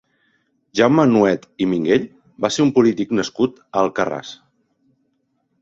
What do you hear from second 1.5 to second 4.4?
i Minguell va ser un polític nascut a Alcarràs.